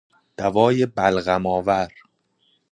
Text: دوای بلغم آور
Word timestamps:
دوای 0.37 0.77
بلغم 0.95 1.45
آور 1.57 1.91